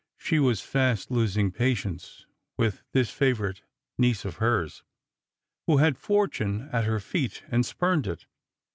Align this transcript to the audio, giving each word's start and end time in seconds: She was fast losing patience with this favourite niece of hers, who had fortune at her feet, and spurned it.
She 0.17 0.39
was 0.39 0.61
fast 0.61 1.11
losing 1.11 1.51
patience 1.51 2.25
with 2.57 2.81
this 2.91 3.11
favourite 3.11 3.61
niece 3.99 4.25
of 4.25 4.37
hers, 4.37 4.81
who 5.67 5.77
had 5.77 5.95
fortune 5.95 6.69
at 6.73 6.85
her 6.85 6.99
feet, 6.99 7.43
and 7.49 7.63
spurned 7.63 8.07
it. 8.07 8.25